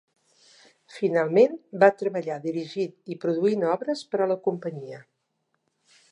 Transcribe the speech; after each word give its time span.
Finalment, 0.93 1.51
va 1.83 1.89
treballar 1.99 2.37
dirigint 2.45 2.95
i 3.15 3.17
produint 3.25 3.65
obres 3.75 4.01
per 4.13 4.23
a 4.25 4.29
la 4.33 4.39
companyia. 4.49 5.03